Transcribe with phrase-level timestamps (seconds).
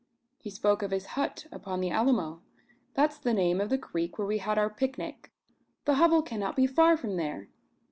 [0.39, 2.41] He spoke of his hut upon the Alamo.
[2.95, 5.29] That's the name of the creek where we had our pic nic.
[5.85, 7.49] The hovel cannot be far from there!